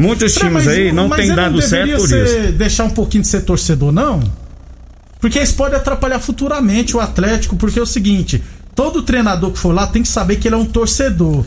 Muitos 0.00 0.34
times 0.34 0.66
aí 0.66 0.92
não 0.92 1.10
tem 1.10 1.34
dado 1.34 1.56
não 1.56 1.62
certo 1.62 1.96
por 1.96 2.04
isso. 2.04 2.52
deixar 2.52 2.84
um 2.84 2.90
pouquinho 2.90 3.22
de 3.22 3.28
ser 3.28 3.42
torcedor, 3.42 3.92
não? 3.92 4.20
Porque 5.20 5.38
isso 5.38 5.54
pode 5.54 5.74
atrapalhar 5.74 6.18
futuramente 6.18 6.96
o 6.96 7.00
Atlético, 7.00 7.54
porque 7.56 7.78
é 7.78 7.82
o 7.82 7.86
seguinte, 7.86 8.42
todo 8.74 9.02
treinador 9.02 9.50
que 9.50 9.58
for 9.58 9.74
lá 9.74 9.86
tem 9.86 10.02
que 10.02 10.08
saber 10.08 10.36
que 10.36 10.48
ele 10.48 10.54
é 10.54 10.58
um 10.58 10.64
torcedor. 10.64 11.44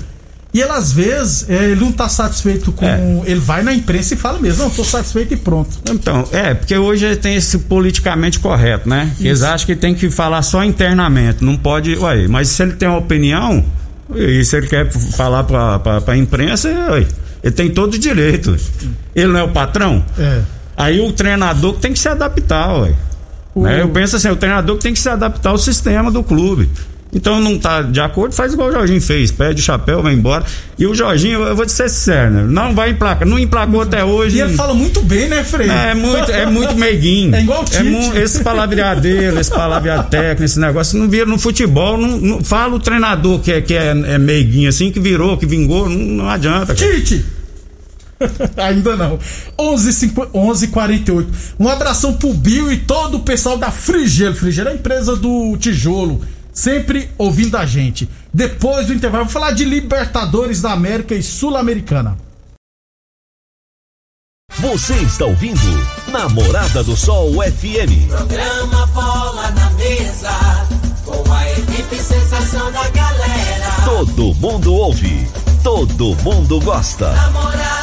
E 0.53 0.62
ele, 0.62 0.69
às 0.69 0.91
vezes, 0.91 1.50
é, 1.50 1.72
ele 1.72 1.81
não 1.81 1.91
tá 1.91 2.07
satisfeito 2.07 2.72
com. 2.72 2.86
É. 2.86 3.24
Ele 3.25 3.39
vai 3.39 3.63
na 3.63 3.74
imprensa 3.74 4.13
e 4.13 4.17
fala 4.17 4.38
mesmo, 4.38 4.63
não, 4.63 4.69
tô 4.69 4.83
satisfeito 4.83 5.33
e 5.33 5.38
pronto. 5.38 5.79
Então, 5.89 6.27
é, 6.31 6.53
porque 6.53 6.77
hoje 6.77 7.15
tem 7.15 7.36
esse 7.36 7.57
politicamente 7.57 8.39
correto, 8.39 8.88
né? 8.88 9.12
Eles 9.19 9.41
acham 9.41 9.65
que 9.65 9.75
tem 9.75 9.95
que 9.95 10.12
falar 10.12 10.43
só 10.43 10.63
internamente, 10.63 11.43
não 11.43 11.57
pode. 11.57 11.98
Ué, 11.98 12.27
mas 12.27 12.50
se 12.50 12.62
ele 12.62 12.74
tem 12.74 12.88
uma 12.88 13.00
opinião, 13.00 13.65
e 14.13 14.45
se 14.45 14.55
ele 14.55 14.67
quer 14.67 14.91
falar 14.91 15.43
pra, 15.43 15.79
pra, 15.79 16.01
pra 16.01 16.15
imprensa, 16.15 16.69
ué, 16.69 17.07
ele 17.43 17.51
tem 17.53 17.69
todo 17.69 17.93
o 17.95 18.00
direito. 18.00 18.55
Ele 19.15 19.27
não 19.27 19.39
é 19.39 19.43
o 19.43 19.50
patrão? 19.50 20.03
É. 20.17 20.39
Aí 20.77 21.00
o 21.01 21.12
treinador 21.12 21.73
tem 21.73 21.93
que 21.93 22.00
se 22.00 22.07
adaptar, 22.09 22.73
ué. 22.81 22.93
O- 23.53 23.63
Né? 23.63 23.81
Eu 23.81 23.89
penso 23.89 24.15
assim, 24.15 24.29
o 24.29 24.35
treinador 24.35 24.77
que 24.77 24.83
tem 24.83 24.93
que 24.93 25.00
se 25.00 25.09
adaptar 25.09 25.50
ao 25.51 25.57
sistema 25.57 26.09
do 26.12 26.23
clube. 26.23 26.69
Então 27.15 27.39
não 27.39 27.59
tá 27.59 27.83
de 27.83 28.00
acordo, 28.01 28.33
faz 28.33 28.53
igual 28.53 28.69
o 28.69 28.71
Jorginho 28.71 29.00
fez, 29.00 29.29
pede 29.31 29.62
o 29.62 29.63
chapéu, 29.63 30.01
vai 30.01 30.13
embora. 30.15 30.43
E 30.79 30.88
o 30.88 30.95
Jorginho, 30.95 31.43
eu 31.43 31.55
vou 31.55 31.63
te 31.63 31.71
ser 31.71 31.88
sincero, 31.88 32.31
né? 32.33 32.43
não 32.47 32.73
vai 32.73 32.89
emplacar, 32.89 33.27
não 33.27 33.38
emplacou 33.38 33.81
até 33.83 34.03
hoje. 34.03 34.38
E 34.38 34.41
ele 34.41 34.55
fala 34.55 34.73
muito 34.73 35.00
bem, 35.03 35.29
né, 35.29 35.43
Frei? 35.43 35.69
É 35.69 35.93
muito, 35.93 36.31
é 36.31 36.47
muito 36.47 36.73
meiguinho. 36.73 37.35
É 37.38 37.41
igual 37.41 37.62
o 37.62 37.65
Tite. 37.65 37.83
mu- 37.83 38.15
esse 38.17 38.39
palavreado 38.43 39.01
dele, 39.01 39.39
esse 39.39 39.51
palavreado 39.51 40.09
técnico, 40.09 40.43
esse 40.45 40.59
negócio, 40.59 40.97
não 40.97 41.07
vira 41.07 41.27
no 41.27 41.38
futebol. 41.38 42.00
Não, 42.00 42.17
não- 42.17 42.43
fala 42.43 42.73
o 42.73 42.79
treinador 42.79 43.39
que, 43.41 43.51
é, 43.51 43.62
que 43.62 43.75
é, 43.75 43.89
é 43.89 44.17
meiguinho 44.17 44.67
assim, 44.67 44.89
que 44.89 45.00
virou, 45.00 45.38
que 45.38 45.45
vingou, 45.45 45.88
não, 45.88 45.95
não 46.00 46.27
adianta. 46.31 46.73
cara. 46.73 46.93
Tite! 46.95 47.23
Ainda 48.58 48.96
não. 48.96 49.17
11h50 49.58 50.32
11h48. 50.32 51.27
Um 51.60 51.67
abração 51.67 52.13
pro 52.13 52.34
Bill 52.34 52.72
e 52.72 52.77
todo 52.77 53.17
o 53.17 53.24
pessoal 53.24 53.58
da 53.58 53.72
Frigelo. 53.72 54.36
Frigelo 54.36 54.70
é 54.70 54.72
a 54.74 54.75
empresa 54.75 55.15
do 55.15 55.58
tijolo. 55.58 56.22
Sempre 56.51 57.10
ouvindo 57.17 57.58
a 57.58 57.65
gente. 57.65 58.08
Depois 58.34 58.88
do 58.88 58.93
intervalo, 58.93 59.25
vou 59.25 59.34
falar 59.34 59.51
de 59.51 59.65
Libertadores 59.65 60.62
da 60.62 60.72
América 60.72 61.15
e 61.15 61.24
Sul-Americana. 61.24 62.17
Você 64.60 64.93
está 64.93 65.25
ouvindo 65.25 65.60
Namorada 66.12 66.84
do 66.84 66.96
Sol 66.96 67.34
FM. 67.34 68.08
Programa 68.08 68.86
Bola 68.88 69.50
na 69.51 69.70
Mesa, 69.72 70.29
com 71.03 71.34
a 71.34 71.51
equipe 71.51 71.96
sensação 71.98 72.72
da 72.72 72.88
galera. 72.89 73.72
Todo 73.84 74.36
mundo 74.36 74.74
ouve, 74.74 75.27
todo 75.63 76.15
mundo 76.24 76.62
gosta. 76.62 77.12
Namorada 77.12 77.82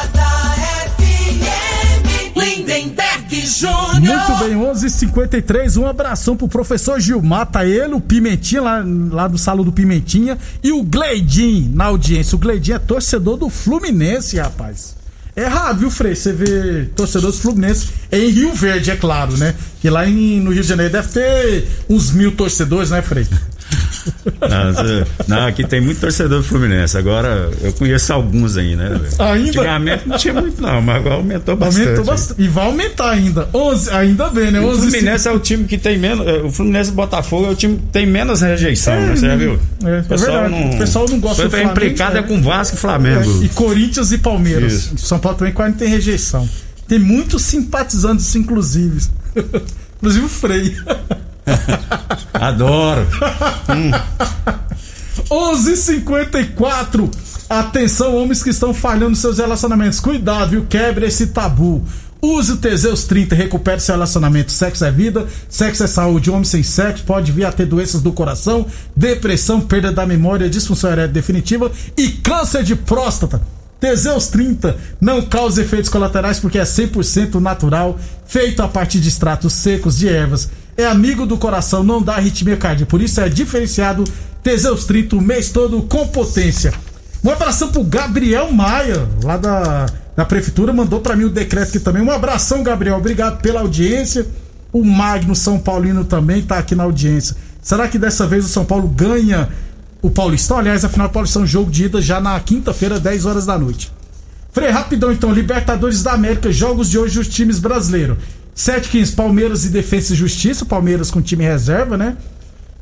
Lindenberg 2.73 3.45
Júnior. 3.45 4.17
Muito 4.17 4.39
bem, 4.43 4.55
11h53. 4.55 5.77
Um 5.77 5.85
abração 5.87 6.35
pro 6.35 6.47
professor 6.47 6.99
Gilmar. 6.99 7.49
Ele, 7.63 7.93
o 7.93 8.01
Pimentinha, 8.01 8.61
lá, 8.61 8.83
lá 9.11 9.27
do 9.27 9.37
Salão 9.37 9.63
do 9.63 9.71
Pimentinha. 9.71 10.37
E 10.63 10.71
o 10.71 10.83
Gleidin 10.83 11.71
na 11.73 11.85
audiência. 11.85 12.35
O 12.35 12.39
Gleidin 12.39 12.73
é 12.73 12.79
torcedor 12.79 13.37
do 13.37 13.49
Fluminense, 13.49 14.37
rapaz. 14.37 14.95
É 15.33 15.45
raro, 15.45 15.77
viu, 15.77 15.89
Frei? 15.91 16.13
Você 16.13 16.33
vê 16.33 16.89
torcedores 16.95 17.37
do 17.37 17.41
Fluminense 17.41 17.87
em 18.11 18.29
Rio 18.29 18.53
Verde, 18.53 18.91
é 18.91 18.97
claro, 18.97 19.37
né? 19.37 19.55
Que 19.81 19.89
lá 19.89 20.05
em- 20.05 20.41
no 20.41 20.51
Rio 20.51 20.61
de 20.61 20.67
Janeiro 20.67 20.91
deve 20.91 21.07
ter 21.07 21.67
uns 21.89 22.11
mil 22.11 22.33
torcedores, 22.35 22.89
né, 22.89 23.01
Frei? 23.01 23.25
Não, 24.25 25.05
não, 25.27 25.47
aqui 25.47 25.65
tem 25.65 25.81
muito 25.81 25.99
torcedor 25.99 26.39
do 26.39 26.43
Fluminense. 26.43 26.97
Agora 26.97 27.49
eu 27.61 27.73
conheço 27.73 28.11
alguns 28.13 28.57
aí, 28.57 28.75
né? 28.75 28.99
Ainda? 29.19 29.49
Antigamente 29.49 30.07
não 30.07 30.17
tinha 30.17 30.33
muito, 30.33 30.61
não, 30.61 30.81
mas 30.81 30.95
agora 30.97 31.15
aumentou 31.15 31.55
bastante. 31.55 31.83
Aumentou 31.83 32.05
bastante. 32.05 32.41
E 32.41 32.47
vai 32.47 32.65
aumentar 32.65 33.11
ainda. 33.11 33.49
11, 33.53 33.89
ainda 33.91 34.29
bem, 34.29 34.51
né? 34.51 34.59
O 34.59 34.69
11 34.69 34.81
Fluminense 34.81 35.27
é 35.27 35.31
o 35.31 35.39
time 35.39 35.65
que 35.65 35.77
tem 35.77 35.97
menos. 35.97 36.27
é, 36.27 36.41
O 36.41 36.51
Fluminense 36.51 36.89
e 36.89 36.93
Botafogo 36.93 37.47
é 37.47 37.49
o 37.49 37.55
time 37.55 37.77
que 37.77 37.87
tem 37.87 38.05
menos 38.05 38.41
rejeição, 38.41 38.95
né? 38.95 39.15
Você 39.15 39.27
já 39.27 39.35
viu? 39.35 39.59
é, 39.83 39.97
é 39.97 40.17
verdade. 40.17 40.75
O 40.75 40.77
pessoal 40.77 41.05
não 41.09 41.19
gosta 41.19 41.43
do 41.43 41.49
Flamengo, 41.49 41.71
implicado 41.71 42.17
é. 42.17 42.19
é. 42.19 42.23
com 42.23 42.41
Vasco 42.41 42.75
e 42.75 42.79
Flamengo. 42.79 43.41
É, 43.41 43.45
e 43.45 43.49
Corinthians 43.49 44.11
e 44.11 44.17
Palmeiras. 44.17 44.73
Isso. 44.73 44.97
São 44.97 45.19
Paulo 45.19 45.37
também 45.37 45.53
quase 45.53 45.71
não 45.71 45.77
tem 45.77 45.89
rejeição. 45.89 46.47
Tem 46.87 46.99
muitos 46.99 47.43
simpatizantes, 47.43 48.35
inclusive. 48.35 49.01
inclusive 49.97 50.25
o 50.25 50.29
Frei. 50.29 50.75
Adoro. 52.33 53.07
11:54. 55.29 57.09
Atenção, 57.49 58.15
homens 58.15 58.41
que 58.41 58.49
estão 58.49 58.73
falhando 58.73 59.15
seus 59.15 59.37
relacionamentos. 59.37 59.99
Cuidado, 59.99 60.51
viu? 60.51 60.65
Quebre 60.65 61.05
esse 61.05 61.27
tabu. 61.27 61.83
Use 62.21 62.51
o 62.51 62.57
Teseus 62.57 63.05
30 63.05 63.33
e 63.33 63.37
recupere 63.37 63.81
seu 63.81 63.95
relacionamento. 63.95 64.51
Sexo 64.51 64.85
é 64.85 64.91
vida, 64.91 65.25
sexo 65.49 65.83
é 65.83 65.87
saúde. 65.87 66.29
Homem 66.29 66.43
sem 66.43 66.61
sexo 66.61 67.03
pode 67.03 67.31
vir 67.31 67.45
a 67.45 67.51
ter 67.51 67.65
doenças 67.65 68.01
do 68.01 68.13
coração, 68.13 68.67
depressão, 68.95 69.59
perda 69.59 69.91
da 69.91 70.05
memória, 70.05 70.49
disfunção 70.49 70.91
erétil 70.91 71.13
definitiva 71.13 71.71
e 71.97 72.09
câncer 72.09 72.63
de 72.63 72.75
próstata. 72.75 73.41
Teseus 73.79 74.27
30 74.27 74.77
não 75.01 75.23
causa 75.23 75.63
efeitos 75.63 75.89
colaterais 75.89 76.39
porque 76.39 76.59
é 76.59 76.63
100% 76.63 77.39
natural, 77.39 77.97
feito 78.27 78.61
a 78.61 78.67
partir 78.67 78.99
de 78.99 79.09
extratos 79.09 79.53
secos 79.53 79.97
de 79.97 80.07
ervas. 80.07 80.47
É 80.77 80.85
amigo 80.85 81.25
do 81.25 81.37
coração, 81.37 81.83
não 81.83 82.01
dá 82.01 82.15
arritmia 82.15 82.57
cardíaca. 82.57 82.89
Por 82.89 83.01
isso 83.01 83.19
é 83.19 83.29
diferenciado 83.29 84.03
Teseus 84.43 84.85
30 84.85 85.15
o 85.15 85.21
mês 85.21 85.51
todo 85.51 85.81
com 85.83 86.07
potência. 86.07 86.73
Um 87.23 87.29
abração 87.29 87.71
pro 87.71 87.83
Gabriel 87.83 88.51
Maia, 88.51 89.07
lá 89.23 89.37
da, 89.37 89.85
da 90.15 90.25
prefeitura, 90.25 90.73
mandou 90.73 90.99
pra 90.99 91.15
mim 91.15 91.25
o 91.25 91.29
decreto 91.29 91.69
aqui 91.69 91.79
também. 91.79 92.01
Um 92.01 92.09
abração, 92.09 92.63
Gabriel, 92.63 92.97
obrigado 92.97 93.39
pela 93.41 93.59
audiência. 93.59 94.25
O 94.73 94.83
Magno 94.83 95.35
São 95.35 95.59
Paulino 95.59 96.03
também 96.03 96.41
tá 96.41 96.57
aqui 96.57 96.73
na 96.73 96.83
audiência. 96.83 97.35
Será 97.61 97.87
que 97.87 97.99
dessa 97.99 98.25
vez 98.25 98.45
o 98.45 98.47
São 98.47 98.65
Paulo 98.65 98.87
ganha 98.87 99.49
o 100.01 100.09
Paulistão? 100.09 100.57
Aliás, 100.57 100.83
afinal, 100.83 101.07
o 101.07 101.11
Paulistão 101.11 101.45
jogo 101.45 101.69
de 101.69 101.85
ida 101.85 102.01
já 102.01 102.19
na 102.19 102.39
quinta-feira, 102.39 102.99
10 102.99 103.25
horas 103.27 103.45
da 103.45 103.59
noite. 103.59 103.91
Frei, 104.51 104.69
rapidão 104.69 105.11
então, 105.11 105.31
Libertadores 105.31 106.01
da 106.01 106.13
América, 106.13 106.51
jogos 106.51 106.89
de 106.89 106.97
hoje 106.97 107.19
dos 107.19 107.27
times 107.27 107.59
brasileiros. 107.59 108.17
7-15, 108.55 109.15
Palmeiras 109.15 109.65
e 109.65 109.69
Defesa 109.69 110.13
e 110.13 110.17
Justiça, 110.17 110.65
Palmeiras 110.65 111.09
com 111.09 111.21
time 111.21 111.43
reserva, 111.43 111.97
né? 111.97 112.17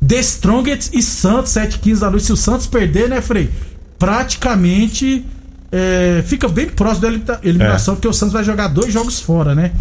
The 0.06 0.18
Strongest 0.20 0.90
e 0.94 1.02
Santos, 1.02 1.52
7h15 1.52 1.98
da 1.98 2.10
noite. 2.10 2.26
Se 2.26 2.32
o 2.32 2.36
Santos 2.36 2.66
perder, 2.66 3.08
né, 3.08 3.20
Frei? 3.20 3.50
Praticamente 3.98 5.24
é, 5.72 6.22
fica 6.26 6.48
bem 6.48 6.66
próximo 6.66 7.02
da 7.02 7.08
elimina- 7.08 7.40
eliminação, 7.44 7.94
porque 7.94 8.08
o 8.08 8.12
Santos 8.12 8.32
vai 8.32 8.42
jogar 8.42 8.68
dois 8.68 8.92
jogos 8.92 9.20
fora, 9.20 9.54
né? 9.54 9.72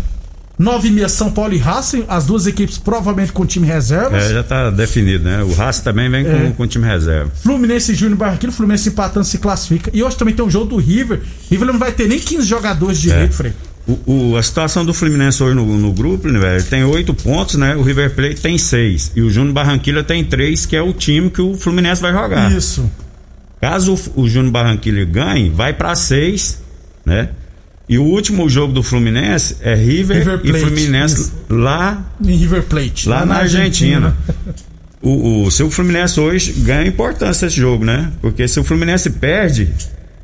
9 0.58 0.89
h 0.89 1.08
São 1.10 1.31
Paulo 1.31 1.53
e 1.53 1.58
Racing, 1.58 2.03
as 2.10 2.25
duas 2.25 2.46
equipes 2.46 2.77
provavelmente 2.77 3.31
com 3.31 3.46
time 3.46 3.65
reservas. 3.65 4.25
É, 4.25 4.34
já 4.34 4.43
tá 4.43 4.69
definido, 4.69 5.24
né? 5.24 5.41
O 5.41 5.53
Racing 5.53 5.84
também 5.84 6.10
vem 6.10 6.27
É. 6.27 6.38
com, 6.48 6.51
com 6.53 6.63
o 6.63 6.67
time 6.67 6.86
reserva. 6.86 7.31
Fluminense 7.41 7.93
e 7.93 7.96
Júnior 7.96 8.17
Barranquilla, 8.17 8.51
Fluminense 8.51 8.89
empatando 8.89 9.25
se 9.25 9.38
classifica. 9.38 9.89
E 9.93 10.03
hoje 10.03 10.17
também 10.17 10.36
tem 10.36 10.43
um 10.43 10.50
jogo 10.50 10.65
do 10.65 10.75
River. 10.77 11.22
River 11.50 11.65
não 11.72 11.79
vai 11.79 11.93
ter 11.93 12.10
nem 12.10 12.19
15 12.19 12.46
jogadores 12.46 13.00
direito, 13.00 13.31
É. 13.31 13.36
Frei. 13.36 13.53
O, 13.88 14.32
o- 14.32 14.38
a 14.38 14.44
situação 14.44 14.86
do 14.86 14.94
Fluminense 14.94 15.42
hoje 15.42 15.56
no, 15.56 15.66
no 15.78 15.92
grupo, 15.92 16.28
né, 16.28 16.40
velho? 16.40 16.64
Tem 16.64 16.84
oito 16.84 17.14
pontos, 17.14 17.56
né? 17.56 17.76
O 17.76 17.82
River 17.82 18.14
Plate 18.14 18.42
tem 18.42 18.58
seis. 18.58 19.12
E 19.16 19.22
o 19.22 19.30
Júnior 19.32 19.54
Barranquilla 19.54 20.04
tem 20.04 20.24
três, 20.24 20.66
que 20.66 20.76
é 20.76 20.82
o 20.82 20.94
time 20.94 21.30
que 21.30 21.42
o 21.42 21.56
Fluminense 21.56 22.02
vai 22.02 22.12
jogar. 22.14 22.52
Isso. 22.52 22.90
Caso 23.60 23.96
o, 24.16 24.22
o 24.22 24.30
Júnior 24.30 24.52
Barranquilla 24.52 25.04
ganhe, 25.06 25.50
vai 25.50 25.74
pra 25.74 25.96
seis, 25.96 26.62
né? 27.06 27.30
E 27.88 27.98
o 27.98 28.04
último 28.04 28.48
jogo 28.48 28.72
do 28.72 28.84
Fluminense 28.84 29.58
é 29.62 29.74
River, 29.74 30.20
River 30.20 30.40
e 30.44 30.50
Plate, 30.52 30.66
Fluminense 30.66 31.22
isso. 31.22 31.34
lá 31.50 32.06
Em 32.24 32.36
River 32.36 32.62
Plate. 32.64 33.10
lá 33.10 33.26
na 33.26 33.38
Argentina. 33.38 34.16
O, 35.02 35.46
o, 35.46 35.52
se 35.52 35.64
o 35.64 35.72
Fluminense 35.72 36.20
hoje 36.20 36.52
ganha 36.58 36.86
importância 36.88 37.48
esse 37.48 37.56
jogo, 37.56 37.84
né? 37.84 38.12
Porque 38.22 38.48
se 38.48 38.60
o 38.60 38.64
Fluminense 38.64 39.10
perde, 39.10 39.70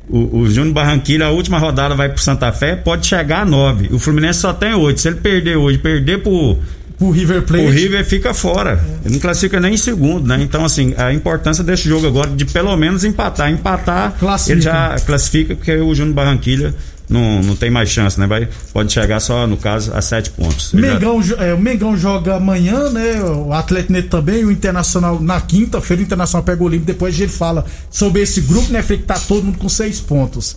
o, 0.08 0.40
o 0.40 0.48
Júnior 0.50 0.72
Barranquilla, 0.74 1.26
a 1.26 1.30
última 1.30 1.58
rodada 1.58 1.94
vai 1.94 2.08
pro 2.08 2.20
Santa 2.22 2.52
Fé, 2.52 2.76
pode 2.76 3.06
chegar 3.06 3.40
a 3.40 3.44
nove. 3.44 3.88
O 3.92 3.98
Fluminense 3.98 4.40
só 4.40 4.52
tem 4.52 4.74
oito. 4.74 5.00
Se 5.00 5.08
ele 5.08 5.16
perder 5.16 5.56
hoje, 5.56 5.78
perder 5.78 6.22
pro, 6.22 6.56
Pro 6.98 7.10
River 7.10 7.42
Plate. 7.42 7.64
o 7.64 7.70
River 7.70 8.04
fica 8.06 8.32
fora. 8.32 8.80
Ele 9.04 9.14
não 9.14 9.20
classifica 9.20 9.60
nem 9.60 9.74
em 9.74 9.76
segundo, 9.76 10.26
né? 10.26 10.38
Então, 10.40 10.64
assim, 10.64 10.94
a 10.96 11.12
importância 11.12 11.62
desse 11.62 11.88
jogo 11.88 12.06
agora 12.06 12.30
de 12.30 12.44
pelo 12.46 12.74
menos 12.76 13.04
empatar. 13.04 13.50
Empatar, 13.50 14.14
Classifica. 14.18 14.52
ele 14.54 14.60
já 14.62 14.96
classifica, 15.04 15.54
porque 15.54 15.76
o 15.76 15.94
Júnior 15.94 16.14
Barranquilla 16.14 16.74
não, 17.08 17.40
não 17.42 17.56
tem 17.56 17.70
mais 17.70 17.88
chance, 17.88 18.18
né? 18.18 18.26
Vai, 18.26 18.48
pode 18.72 18.92
chegar 18.92 19.20
só, 19.20 19.46
no 19.46 19.56
caso, 19.56 19.92
a 19.94 20.00
sete 20.02 20.30
pontos. 20.30 20.70
Já- 20.74 20.80
Mengão, 20.80 21.20
jo- 21.20 21.36
é, 21.36 21.54
o 21.54 21.58
Mengão 21.58 21.96
joga 21.96 22.36
amanhã, 22.36 22.90
né? 22.90 23.20
O 23.22 23.52
Atlético 23.52 24.02
também, 24.08 24.44
o 24.44 24.50
Internacional 24.50 25.20
na 25.20 25.40
quinta-feira, 25.40 26.02
o 26.02 26.04
Internacional 26.04 26.42
pega 26.44 26.62
o 26.62 26.66
Olímpico, 26.66 26.86
depois 26.86 27.14
a 27.14 27.18
gente 27.18 27.32
fala 27.32 27.64
sobre 27.90 28.22
esse 28.22 28.40
grupo, 28.40 28.72
né, 28.72 28.82
Frei, 28.82 28.98
que 28.98 29.04
tá 29.04 29.18
todo 29.18 29.44
mundo 29.44 29.58
com 29.58 29.68
seis 29.68 30.00
pontos. 30.00 30.56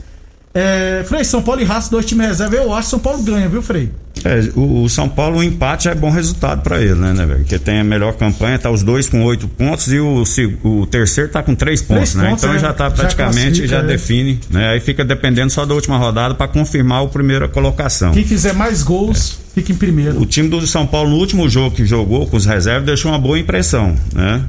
É, 0.60 1.04
Frei, 1.06 1.24
São 1.24 1.42
Paulo 1.42 1.62
e 1.62 1.64
Raça, 1.64 1.90
dois 1.90 2.06
times 2.06 2.28
reserva, 2.28 2.56
eu 2.56 2.74
acho 2.74 2.84
que 2.88 2.90
São 2.92 3.00
Paulo 3.00 3.24
ganha, 3.24 3.48
viu, 3.48 3.62
Frei? 3.62 3.90
É, 4.26 4.50
o, 4.56 4.84
o 4.84 4.90
São 4.90 5.08
Paulo, 5.08 5.40
o 5.40 5.44
empate 5.44 5.88
é 5.88 5.96
bom 5.96 6.10
resultado 6.10 6.62
pra 6.62 6.82
ele, 6.82 6.96
né, 6.96 7.14
né, 7.14 7.26
velho? 7.26 7.40
Porque 7.40 7.58
tem 7.58 7.80
a 7.80 7.84
melhor 7.84 8.14
campanha, 8.14 8.60
tá 8.60 8.70
os 8.70 8.84
dois 8.84 9.08
com 9.08 9.24
oito 9.24 9.48
pontos 9.48 9.88
e 9.94 10.00
o, 10.00 10.24
o 10.64 10.86
terceiro 10.86 11.30
tá 11.30 11.42
com 11.42 11.56
três 11.56 11.82
pontos, 11.82 12.16
né? 12.16 12.30
pontos, 12.30 12.44
então 12.44 12.56
é, 12.56 12.60
já 12.60 12.74
tá 12.74 12.90
já 12.90 12.92
praticamente, 12.92 13.38
classifica, 13.62 13.68
já, 13.68 13.78
é. 13.80 13.84
define, 13.84 14.40
né? 14.50 14.70
Aí 14.72 14.82
fica 14.82 15.06
dependendo 15.06 15.50
só 15.50 15.66
da 15.66 15.74
última 15.74 15.98
rodada 15.98 16.36
pra 16.36 16.48
confirmar 16.48 17.04
a 17.04 17.08
primeira 17.08 17.48
colocação. 17.48 18.12
Quem 18.12 18.26
fizer 18.26 18.54
mais 18.54 18.84
gols, 18.84 19.40
fica 19.56 19.72
em 19.72 19.76
primeiro. 19.76 20.20
O 20.22 20.26
time 20.26 20.50
do 20.50 20.68
São 20.68 20.86
Paulo, 20.86 21.12
no 21.12 21.16
último 21.16 21.48
jogo 21.48 21.74
que 21.74 21.86
jogou 21.86 22.28
com 22.28 22.36
os 22.36 22.46
reservas, 22.46 22.86
deixou 22.86 23.12
uma 23.12 23.20
boa 23.20 23.40
impressão, 23.40 23.96
né? 24.14 24.44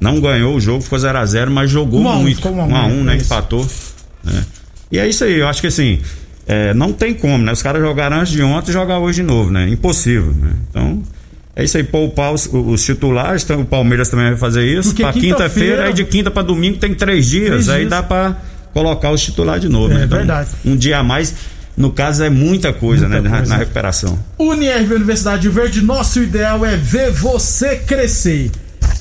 Não 0.00 0.20
ganhou 0.20 0.56
o 0.56 0.60
jogo, 0.60 0.82
ficou 0.82 0.98
0x0, 0.98 1.48
mas 1.48 1.70
jogou 1.70 2.00
Um 2.00 2.22
muito. 2.22 2.36
ficou 2.36 2.52
um 2.52 2.60
a 2.60 2.64
um, 2.64 2.70
1 2.72 2.76
a 2.76 2.86
1 2.86 2.90
é 2.90 3.02
né? 3.04 3.16
isso. 3.18 3.26
Empatou. 3.26 3.66
né? 4.24 4.44
E 4.92 4.98
é 4.98 5.08
isso 5.08 5.24
aí, 5.24 5.38
eu 5.38 5.48
acho 5.48 5.60
que 5.62 5.68
assim, 5.68 6.00
é, 6.46 6.74
não 6.74 6.92
tem 6.92 7.14
como, 7.14 7.42
né? 7.42 7.50
Os 7.52 7.62
caras 7.62 7.80
jogaram 7.80 8.18
antes 8.20 8.32
de 8.32 8.42
ontem 8.42 8.70
e 8.70 8.72
jogar 8.74 8.98
hoje 8.98 9.22
de 9.22 9.26
novo, 9.26 9.50
né? 9.50 9.66
Impossível, 9.68 10.32
né? 10.38 10.50
Então, 10.68 11.02
é 11.56 11.64
isso 11.64 11.76
aí, 11.78 11.82
poupar 11.82 12.32
os, 12.32 12.46
os 12.52 12.84
titulares, 12.84 13.48
o 13.48 13.64
Palmeiras 13.64 14.08
também 14.10 14.26
vai 14.28 14.36
fazer 14.36 14.64
isso. 14.66 14.94
Pra 14.94 15.12
quinta-feira- 15.12 15.36
quinta-feira, 15.36 15.84
aí 15.86 15.92
de 15.94 16.04
quinta 16.04 16.30
pra 16.30 16.42
domingo 16.42 16.76
tem 16.76 16.92
três 16.94 17.26
dias, 17.26 17.48
Três 17.48 17.68
aí 17.70 17.78
dias. 17.80 17.90
dá 17.90 18.02
pra 18.02 18.36
colocar 18.74 19.10
os 19.10 19.20
titulares 19.22 19.62
de 19.62 19.68
novo, 19.68 19.92
É, 19.94 19.98
né? 19.98 20.04
Então, 20.04 20.18
verdade. 20.18 20.50
Um 20.64 20.76
dia 20.76 20.98
a 20.98 21.02
mais, 21.02 21.34
no 21.76 21.90
caso, 21.90 22.22
é 22.24 22.28
muita 22.30 22.70
coisa, 22.72 23.08
Muita 23.08 23.22
né? 23.22 23.28
na- 23.30 23.36
coisa. 23.38 23.52
na 23.54 23.58
recuperação. 23.58 24.18
Unirv 24.38 24.92
Universidade 24.94 25.42
de 25.42 25.48
Verde, 25.48 25.80
nosso 25.82 26.22
ideal 26.22 26.64
é 26.66 26.76
ver 26.76 27.10
você 27.12 27.76
crescer. 27.76 28.50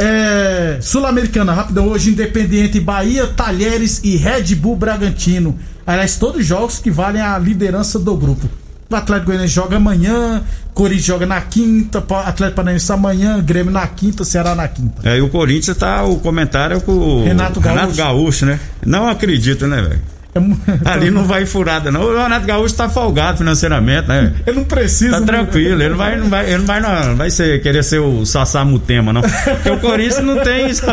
É, 0.02 0.80
Sul-Americana, 0.82 1.54
rápida 1.54 1.82
hoje, 1.82 2.10
Independiente 2.10 2.80
Bahia, 2.80 3.28
Talheres 3.28 4.02
e 4.04 4.16
Red 4.16 4.56
Bull 4.56 4.76
Bragantino. 4.76 5.58
Aliás, 5.86 6.18
todos 6.18 6.46
jogos 6.46 6.80
que 6.80 6.90
valem 6.90 7.22
a 7.22 7.38
liderança 7.38 8.00
do 8.00 8.16
grupo. 8.18 8.50
O 8.90 8.96
Atlético 8.96 9.28
Goianiense 9.28 9.54
joga 9.54 9.78
amanhã, 9.78 10.44
Corinthians 10.74 11.06
joga 11.06 11.26
na 11.26 11.40
quinta, 11.40 12.00
Atlético 12.00 12.56
Paranaense 12.58 12.92
amanhã, 12.92 13.42
Grêmio 13.42 13.72
na 13.72 13.88
quinta, 13.88 14.26
Ceará 14.26 14.54
na 14.54 14.68
quinta. 14.68 15.08
É, 15.08 15.18
e 15.18 15.22
o 15.22 15.30
Corinthians 15.30 15.78
tá, 15.78 16.04
o 16.04 16.20
comentário 16.20 16.78
é 16.78 16.80
com 16.80 16.92
o 16.92 17.24
Renato 17.24 17.62
Gaúcho. 17.62 17.96
Gaúcho, 17.96 18.46
né? 18.46 18.60
Não 18.86 19.08
acredito, 19.08 19.66
né, 19.68 19.82
velho? 19.82 20.02
Ali 20.86 21.12
não 21.12 21.26
vai 21.26 21.46
furada, 21.46 21.92
não. 21.92 22.04
O 22.04 22.18
Renato 22.18 22.46
Gaúcho 22.46 22.76
tá 22.76 22.88
folgado 22.90 23.40
financeiramente, 23.40 24.08
né? 24.08 24.34
Ele 24.46 24.58
não 24.58 24.64
precisa. 24.64 25.14
Tá 25.14 25.20
né? 25.20 25.26
tranquilo, 25.26 25.82
ele 25.82 25.90
não 25.90 25.98
vai, 25.98 26.16
não 26.16 26.30
vai, 26.30 26.46
ele 26.48 26.58
não 26.60 26.66
vai, 26.66 26.80
não, 26.80 27.16
vai 27.16 27.30
ser, 27.30 27.62
querer 27.62 27.84
ser 27.84 28.00
o 28.00 28.26
Sassá 28.26 28.64
Mutema, 28.64 29.12
não. 29.12 29.22
Porque 29.22 29.70
o 29.70 29.80
Corinthians 29.80 30.24
não 30.24 30.40
tem 30.40 30.70
isso. 30.70 30.84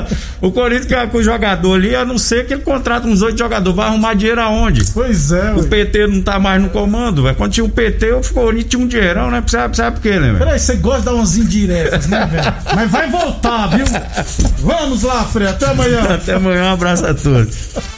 O 0.41 0.51
Corinthians 0.51 0.87
que 0.87 0.95
é 0.95 1.07
com 1.07 1.19
o 1.19 1.23
jogador 1.23 1.75
ali, 1.75 1.95
a 1.95 2.05
não 2.05 2.19
ser 2.19 2.47
que 2.47 2.55
ele 2.55 2.63
contrata 2.63 3.07
uns 3.07 3.23
oito 3.23 3.39
jogadores, 3.39 3.77
vai 3.77 3.87
arrumar 3.87 4.15
dinheiro 4.15 4.41
aonde? 4.41 4.85
Pois 4.93 5.31
é, 5.31 5.53
O 5.53 5.61
ué. 5.61 5.67
PT 5.67 6.07
não 6.09 6.23
tá 6.23 6.39
mais 6.39 6.61
no 6.61 6.71
comando, 6.71 7.23
velho. 7.23 7.37
Quando 7.37 7.53
tinha 7.53 7.65
o 7.65 7.69
PT, 7.69 8.13
o 8.13 8.21
Corinthians 8.33 8.71
tinha 8.71 8.83
um 8.83 8.87
dinheirão, 8.87 9.31
né? 9.31 9.43
Sabe, 9.47 9.77
sabe 9.77 9.97
por 9.97 10.03
quê, 10.03 10.19
né, 10.19 10.33
velho? 10.33 10.39
Peraí, 10.39 10.59
você 10.59 10.75
gosta 10.77 11.01
de 11.01 11.05
dar 11.07 11.15
umas 11.15 11.37
indiretas, 11.37 12.07
né, 12.09 12.27
velho? 12.27 12.55
Mas 12.75 12.91
vai 12.91 13.09
voltar, 13.09 13.69
viu? 13.69 13.87
Vamos 14.59 15.03
lá, 15.03 15.25
Frei, 15.25 15.49
até 15.49 15.67
amanhã. 15.67 16.01
Até 16.15 16.35
amanhã, 16.35 16.65
um 16.65 16.73
abraço 16.73 17.07
a 17.07 17.15
todos. 17.15 17.98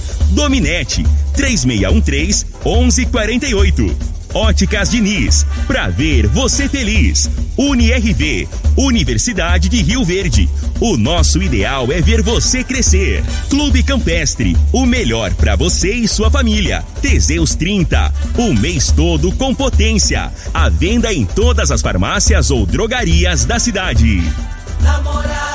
Dominete, 0.31 1.05
3613-1148. 1.35 3.95
Óticas 4.33 4.89
Diniz, 4.89 5.45
pra 5.67 5.89
ver 5.89 6.25
você 6.27 6.69
feliz. 6.69 7.29
UniRV, 7.57 8.47
Universidade 8.77 9.67
de 9.67 9.81
Rio 9.81 10.05
Verde. 10.05 10.49
O 10.79 10.95
nosso 10.95 11.43
ideal 11.43 11.91
é 11.91 11.99
ver 12.01 12.21
você 12.21 12.63
crescer. 12.63 13.21
Clube 13.49 13.83
Campestre, 13.83 14.55
o 14.71 14.85
melhor 14.85 15.33
pra 15.33 15.57
você 15.57 15.93
e 15.93 16.07
sua 16.07 16.31
família. 16.31 16.81
Teseus 17.01 17.55
30, 17.55 18.13
o 18.37 18.53
mês 18.53 18.89
todo 18.91 19.33
com 19.33 19.53
potência. 19.53 20.31
A 20.53 20.69
venda 20.69 21.13
em 21.13 21.25
todas 21.25 21.69
as 21.69 21.81
farmácias 21.81 22.49
ou 22.49 22.65
drogarias 22.65 23.43
da 23.43 23.59
cidade. 23.59 24.23
Namorada 24.81 25.50